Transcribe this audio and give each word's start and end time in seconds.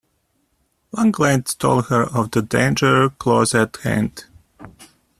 One 0.89 1.11
glance 1.11 1.53
told 1.53 1.89
her 1.89 2.01
of 2.01 2.31
the 2.31 2.41
danger 2.41 3.11
close 3.11 3.53
at 3.53 3.77
hand. 3.83 4.25